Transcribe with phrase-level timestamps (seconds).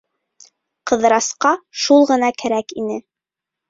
[0.93, 1.53] Ҡыҙырасҡа
[1.85, 3.03] шул ғына кәрәк ине.